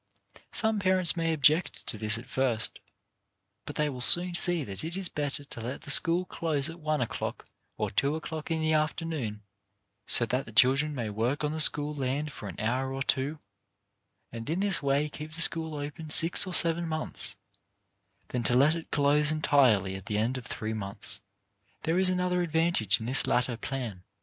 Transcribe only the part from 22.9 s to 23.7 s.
in this latter